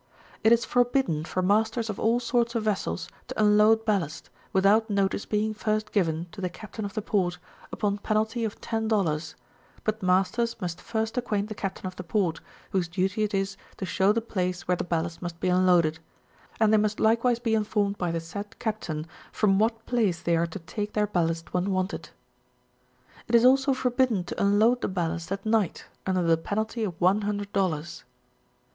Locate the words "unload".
3.39-3.85, 24.43-24.81